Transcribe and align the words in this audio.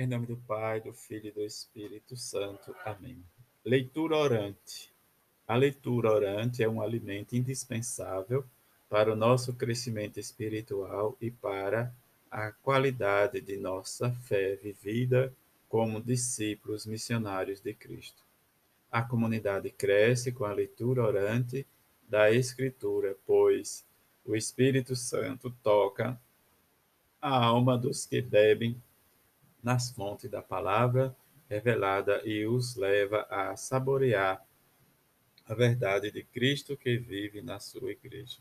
Em 0.00 0.06
nome 0.06 0.24
do 0.24 0.38
Pai, 0.38 0.80
do 0.80 0.94
Filho 0.94 1.26
e 1.26 1.30
do 1.30 1.42
Espírito 1.42 2.16
Santo. 2.16 2.74
Amém. 2.86 3.22
Leitura 3.62 4.16
orante. 4.16 4.90
A 5.46 5.54
leitura 5.54 6.10
orante 6.10 6.62
é 6.62 6.68
um 6.70 6.80
alimento 6.80 7.36
indispensável 7.36 8.42
para 8.88 9.12
o 9.12 9.14
nosso 9.14 9.52
crescimento 9.52 10.18
espiritual 10.18 11.18
e 11.20 11.30
para 11.30 11.94
a 12.30 12.50
qualidade 12.50 13.42
de 13.42 13.58
nossa 13.58 14.10
fé 14.10 14.56
vivida 14.56 15.34
como 15.68 16.00
discípulos 16.00 16.86
missionários 16.86 17.60
de 17.60 17.74
Cristo. 17.74 18.22
A 18.90 19.02
comunidade 19.02 19.68
cresce 19.68 20.32
com 20.32 20.46
a 20.46 20.52
leitura 20.54 21.04
orante 21.04 21.66
da 22.08 22.32
Escritura, 22.32 23.18
pois 23.26 23.84
o 24.24 24.34
Espírito 24.34 24.96
Santo 24.96 25.54
toca 25.62 26.18
a 27.20 27.44
alma 27.44 27.76
dos 27.76 28.06
que 28.06 28.22
bebem 28.22 28.80
nas 29.62 29.90
fontes 29.90 30.30
da 30.30 30.42
palavra 30.42 31.14
revelada 31.48 32.22
e 32.24 32.46
os 32.46 32.76
leva 32.76 33.26
a 33.28 33.56
saborear 33.56 34.44
a 35.46 35.54
verdade 35.54 36.10
de 36.12 36.22
Cristo 36.22 36.76
que 36.76 36.96
vive 36.96 37.42
na 37.42 37.58
sua 37.58 37.90
igreja. 37.90 38.38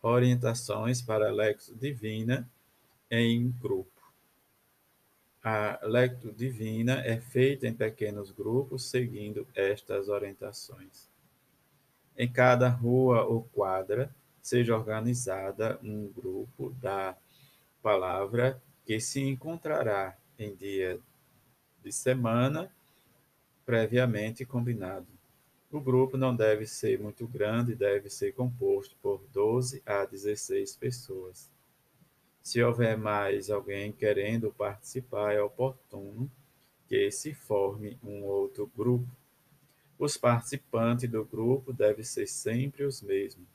Orientações 0.00 1.02
para 1.02 1.28
a 1.28 1.32
Lexo 1.32 1.74
Divina 1.76 2.48
em 3.10 3.50
grupo. 3.50 3.98
A 5.42 5.78
Lecto 5.82 6.32
Divina 6.32 7.00
é 7.04 7.20
feita 7.20 7.66
em 7.66 7.72
pequenos 7.72 8.30
grupos, 8.30 8.90
seguindo 8.90 9.46
estas 9.54 10.08
orientações. 10.08 11.08
Em 12.16 12.30
cada 12.30 12.68
rua 12.68 13.24
ou 13.24 13.44
quadra, 13.44 14.14
seja 14.42 14.76
organizada 14.76 15.78
um 15.82 16.08
grupo 16.08 16.70
da 16.80 17.16
palavra 17.82 18.60
que 18.88 18.98
se 18.98 19.20
encontrará 19.20 20.16
em 20.38 20.54
dia 20.54 20.98
de 21.84 21.92
semana 21.92 22.72
previamente 23.66 24.46
combinado. 24.46 25.06
O 25.70 25.78
grupo 25.78 26.16
não 26.16 26.34
deve 26.34 26.64
ser 26.64 26.98
muito 26.98 27.28
grande, 27.28 27.74
deve 27.74 28.08
ser 28.08 28.32
composto 28.32 28.96
por 29.02 29.20
12 29.30 29.82
a 29.84 30.06
16 30.06 30.74
pessoas. 30.76 31.52
Se 32.42 32.62
houver 32.62 32.96
mais 32.96 33.50
alguém 33.50 33.92
querendo 33.92 34.50
participar, 34.50 35.34
é 35.34 35.42
oportuno 35.42 36.30
que 36.88 37.10
se 37.10 37.34
forme 37.34 37.98
um 38.02 38.24
outro 38.24 38.72
grupo. 38.74 39.06
Os 39.98 40.16
participantes 40.16 41.10
do 41.10 41.26
grupo 41.26 41.74
devem 41.74 42.04
ser 42.04 42.26
sempre 42.26 42.84
os 42.84 43.02
mesmos. 43.02 43.46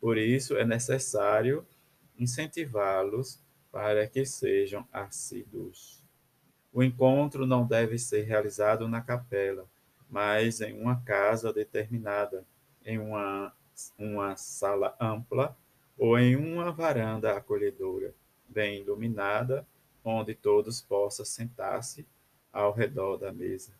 Por 0.00 0.16
isso, 0.16 0.56
é 0.56 0.64
necessário 0.64 1.62
incentivá-los 2.18 3.38
para 3.72 4.06
que 4.06 4.26
sejam 4.26 4.86
assíduos. 4.92 6.04
O 6.70 6.82
encontro 6.82 7.46
não 7.46 7.66
deve 7.66 7.98
ser 7.98 8.22
realizado 8.22 8.86
na 8.86 9.00
capela, 9.00 9.66
mas 10.08 10.60
em 10.60 10.78
uma 10.78 11.00
casa 11.00 11.52
determinada, 11.52 12.44
em 12.84 12.98
uma, 12.98 13.52
uma 13.98 14.36
sala 14.36 14.94
ampla 15.00 15.56
ou 15.96 16.18
em 16.18 16.36
uma 16.36 16.70
varanda 16.70 17.34
acolhedora, 17.34 18.14
bem 18.46 18.80
iluminada, 18.80 19.66
onde 20.04 20.34
todos 20.34 20.82
possam 20.82 21.24
sentar-se 21.24 22.06
ao 22.52 22.72
redor 22.72 23.16
da 23.16 23.32
mesa. 23.32 23.72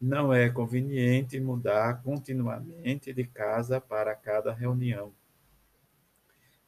Não 0.00 0.34
é 0.34 0.50
conveniente 0.50 1.40
mudar 1.40 2.02
continuamente 2.02 3.12
de 3.12 3.24
casa 3.24 3.80
para 3.80 4.14
cada 4.14 4.52
reunião 4.52 5.14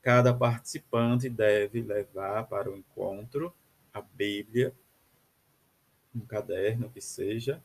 Cada 0.06 0.32
participante 0.32 1.28
deve 1.28 1.82
levar 1.82 2.46
para 2.46 2.70
o 2.70 2.76
encontro 2.76 3.52
a 3.92 4.00
Bíblia, 4.00 4.72
um 6.14 6.20
caderno 6.20 6.88
que 6.88 7.00
seja, 7.00 7.60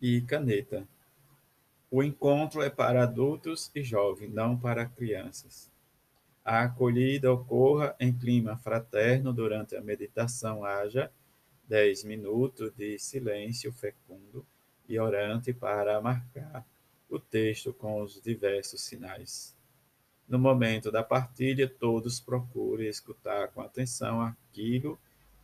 e 0.00 0.22
caneta. 0.22 0.88
O 1.90 2.02
encontro 2.02 2.62
é 2.62 2.70
para 2.70 3.02
adultos 3.02 3.70
e 3.74 3.82
jovens, 3.82 4.32
não 4.32 4.56
para 4.56 4.86
crianças. 4.86 5.70
A 6.42 6.62
acolhida 6.62 7.30
ocorra 7.30 7.94
em 8.00 8.16
clima 8.16 8.56
fraterno 8.56 9.30
durante 9.30 9.76
a 9.76 9.82
meditação, 9.82 10.64
haja 10.64 11.12
dez 11.68 12.02
minutos 12.02 12.72
de 12.78 12.98
silêncio 12.98 13.70
fecundo 13.74 14.42
e 14.88 14.98
orante 14.98 15.52
para 15.52 16.00
marcar 16.00 16.66
o 17.10 17.20
texto 17.20 17.74
com 17.74 18.00
os 18.00 18.22
diversos 18.22 18.80
sinais. 18.80 19.57
No 20.28 20.38
momento 20.38 20.92
da 20.92 21.02
partilha, 21.02 21.66
todos 21.66 22.20
procurem 22.20 22.86
escutar 22.86 23.48
com 23.48 23.62
atenção 23.62 24.20
aquilo 24.20 24.98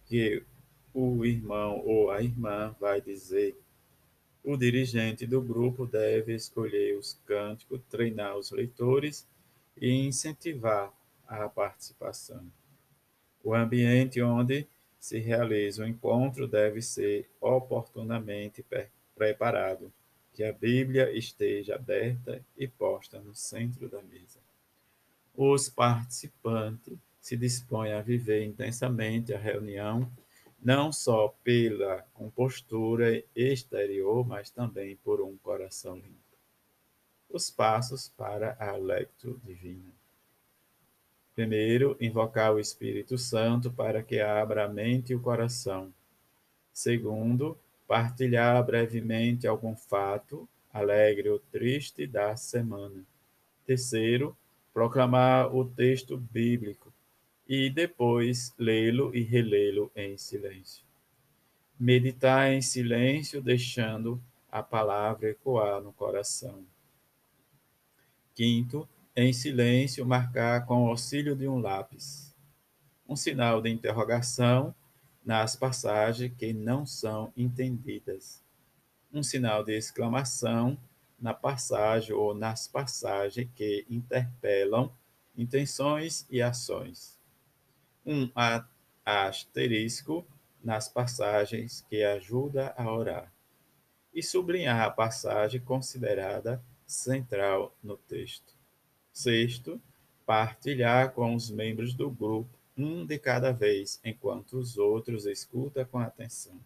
que 0.05 0.43
o 0.93 1.25
irmão 1.25 1.83
ou 1.87 2.11
a 2.11 2.21
irmã 2.21 2.77
vai 2.79 3.01
dizer. 3.01 3.59
O 4.45 4.59
dirigente 4.59 5.27
do 5.27 5.41
grupo 5.41 5.87
deve 5.87 6.35
escolher 6.35 6.99
os 6.99 7.19
cânticos, 7.25 7.81
treinar 7.89 8.37
os 8.37 8.51
leitores 8.51 9.27
e 9.81 9.91
incentivar 9.91 10.93
a 11.27 11.49
participação. 11.49 12.45
O 13.43 13.55
ambiente 13.55 14.21
onde 14.21 14.69
se 15.01 15.19
realiza 15.19 15.83
o 15.83 15.89
encontro 15.89 16.47
deve 16.47 16.83
ser 16.83 17.27
oportunamente 17.41 18.63
preparado, 19.15 19.91
que 20.35 20.45
a 20.45 20.53
Bíblia 20.53 21.11
esteja 21.17 21.77
aberta 21.77 22.45
e 22.55 22.69
posta 22.69 23.19
no 23.19 23.35
centro 23.35 23.89
da 23.89 24.03
mesa 24.03 24.44
os 25.37 25.69
participantes 25.69 26.97
se 27.21 27.37
dispõem 27.37 27.93
a 27.93 28.03
viver 28.03 28.45
intensamente 28.45 29.33
a 29.33 29.39
reunião, 29.39 30.11
não 30.63 30.93
só 30.93 31.29
pela 31.43 32.03
compostura 32.15 33.23
exterior, 33.35 34.27
mas 34.27 34.51
também 34.51 34.97
por 34.97 35.21
um 35.21 35.37
coração 35.39 35.97
limpo. 35.97 36.19
Os 37.29 37.51
passos 37.51 38.09
para 38.17 38.57
a 38.61 38.77
lectura 38.77 39.39
divina. 39.45 39.93
Primeiro, 41.35 41.97
invocar 42.01 42.55
o 42.55 42.61
Espírito 42.61 43.19
Santo 43.19 43.71
para 43.73 44.03
que 44.03 44.21
abra 44.21 44.67
a 44.67 44.69
mente 44.69 45.13
e 45.13 45.17
o 45.17 45.21
coração. 45.21 45.93
Segundo, 46.73 47.59
partilhar 47.89 48.65
brevemente 48.65 49.47
algum 49.47 49.75
fato, 49.75 50.49
alegre 50.73 51.29
ou 51.29 51.39
triste, 51.39 52.07
da 52.07 52.37
semana. 52.37 53.03
Terceiro, 53.67 54.37
proclamar 54.75 55.55
o 55.55 55.65
texto 55.65 56.19
bíblico 56.19 56.93
e 57.49 57.71
depois 57.71 58.53
lê-lo 58.59 59.15
e 59.15 59.23
relê-lo 59.23 59.91
em 59.97 60.19
silêncio. 60.19 60.85
Meditar 61.81 62.53
em 62.53 62.61
silêncio, 62.61 63.41
deixando 63.41 64.21
a 64.51 64.63
palavra 64.63 65.31
ecoar 65.31 65.81
no 65.81 65.93
coração. 65.95 66.67
Quinto, 68.35 68.87
em 69.17 69.33
silêncio, 69.33 70.05
marcar 70.05 70.67
com 70.67 70.85
o 70.85 70.89
auxílio 70.89 71.35
de 71.35 71.49
um 71.49 71.59
lápis 71.59 72.35
um 73.09 73.17
sinal 73.17 73.61
de 73.61 73.71
interrogação 73.71 74.75
nas 75.25 75.57
passagens 75.57 76.33
que 76.37 76.53
não 76.53 76.85
são 76.87 77.33
entendidas, 77.37 78.43
um 79.13 79.23
sinal 79.23 79.65
de 79.65 79.77
exclamação 79.77 80.77
na 81.19 81.33
passagem 81.33 82.13
ou 82.13 82.35
nas 82.35 82.67
passagens 82.67 83.49
que 83.55 83.87
interpelam 83.89 84.93
intenções 85.37 86.27
e 86.31 86.41
ações. 86.43 87.19
Um 88.05 88.31
asterisco 89.05 90.27
nas 90.63 90.89
passagens 90.89 91.85
que 91.89 92.03
ajuda 92.03 92.75
a 92.77 92.91
orar. 92.93 93.33
E 94.15 94.23
sublinhar 94.23 94.81
a 94.83 94.91
passagem 94.91 95.61
considerada 95.61 96.63
central 96.87 97.77
no 97.83 97.97
texto. 97.97 98.55
Sexto, 99.13 99.81
partilhar 100.25 101.13
com 101.13 101.35
os 101.35 101.51
membros 101.51 101.95
do 101.95 102.11
grupo 102.11 102.59
um 102.77 103.07
de 103.07 103.19
cada 103.19 103.53
vez, 103.53 104.01
enquanto 104.05 104.59
os 104.59 104.77
outros 104.77 105.27
escutam 105.27 105.85
com 105.85 105.99
atenção. 105.99 106.59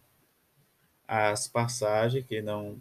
As 1.06 1.46
passagens 1.46 2.24
que 2.26 2.40
não 2.40 2.80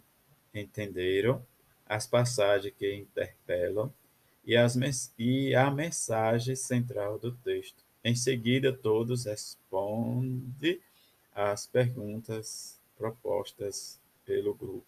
entenderam 0.54 1.44
as 1.88 2.06
passagens 2.06 2.74
que 2.76 2.94
interpelam 2.94 3.92
e, 4.44 4.56
as, 4.56 4.76
e 5.18 5.54
a 5.54 5.70
mensagem 5.70 6.54
central 6.54 7.18
do 7.18 7.32
texto. 7.32 7.82
Em 8.04 8.14
seguida, 8.14 8.72
todos 8.72 9.24
respondem 9.24 10.80
às 11.34 11.66
perguntas 11.66 12.78
propostas 12.96 13.98
pelo 14.24 14.54
grupo. 14.54 14.86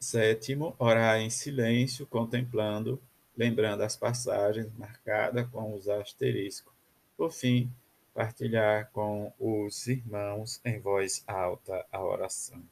Sétimo, 0.00 0.74
orar 0.78 1.20
em 1.20 1.30
silêncio, 1.30 2.06
contemplando, 2.06 3.00
lembrando 3.36 3.82
as 3.82 3.96
passagens 3.96 4.68
marcadas 4.76 5.48
com 5.50 5.74
os 5.74 5.88
asteriscos. 5.88 6.72
Por 7.16 7.30
fim, 7.30 7.70
partilhar 8.12 8.90
com 8.92 9.32
os 9.38 9.86
irmãos 9.86 10.60
em 10.64 10.80
voz 10.80 11.22
alta 11.26 11.86
a 11.90 12.02
oração. 12.02 12.62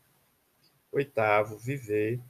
Oitavo, 0.92 1.56
viver 1.56 2.20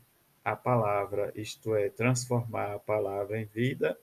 a 0.44 0.54
palavra, 0.54 1.32
isto 1.34 1.74
é, 1.74 1.88
transformar 1.88 2.74
a 2.74 2.78
palavra 2.78 3.40
em 3.40 3.46
vida, 3.46 3.98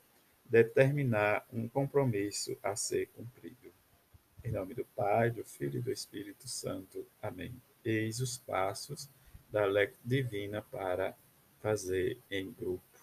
determinar 0.45 1.45
um 1.53 1.67
compromisso 1.67 2.57
a 2.63 2.75
ser 2.75 3.07
cumprido. 3.09 3.71
Em 4.43 4.51
nome 4.51 4.73
do 4.73 4.85
Pai, 4.95 5.29
do 5.29 5.43
Filho 5.43 5.77
e 5.77 5.81
do 5.81 5.91
Espírito 5.91 6.47
Santo. 6.47 7.05
Amém. 7.21 7.53
Eis 7.83 8.19
os 8.19 8.37
passos 8.37 9.09
da 9.51 9.65
Lectio 9.65 9.99
Divina 10.03 10.61
para 10.61 11.15
fazer 11.61 12.17
em 12.31 12.51
grupo. 12.51 12.96